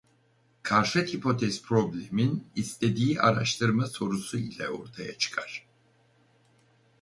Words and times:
Karşıt 0.63 1.09
hipotez 1.13 1.61
problemin 1.61 2.47
istediği 2.55 3.21
araştırma 3.21 3.85
sorusu 3.87 4.37
ile 4.37 4.69
ortaya 4.69 5.17
çıkar. 5.17 5.67